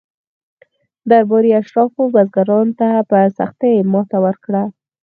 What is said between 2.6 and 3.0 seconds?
ته